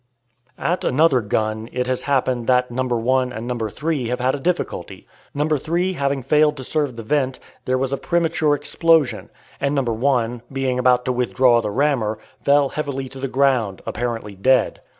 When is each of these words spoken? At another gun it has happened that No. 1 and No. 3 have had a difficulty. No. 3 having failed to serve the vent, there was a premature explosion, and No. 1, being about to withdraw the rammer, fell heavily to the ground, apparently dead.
At 0.57 0.83
another 0.83 1.21
gun 1.21 1.69
it 1.71 1.85
has 1.85 2.01
happened 2.09 2.47
that 2.47 2.71
No. 2.71 2.81
1 2.85 3.31
and 3.31 3.45
No. 3.45 3.55
3 3.69 4.07
have 4.07 4.19
had 4.19 4.33
a 4.33 4.39
difficulty. 4.39 5.05
No. 5.31 5.47
3 5.47 5.93
having 5.93 6.23
failed 6.23 6.57
to 6.57 6.63
serve 6.63 6.95
the 6.95 7.03
vent, 7.03 7.37
there 7.65 7.77
was 7.77 7.93
a 7.93 7.97
premature 7.97 8.55
explosion, 8.55 9.29
and 9.59 9.75
No. 9.75 9.83
1, 9.83 10.41
being 10.51 10.79
about 10.79 11.05
to 11.05 11.11
withdraw 11.11 11.61
the 11.61 11.69
rammer, 11.69 12.17
fell 12.41 12.69
heavily 12.69 13.09
to 13.09 13.19
the 13.19 13.27
ground, 13.27 13.83
apparently 13.85 14.33
dead. 14.33 14.81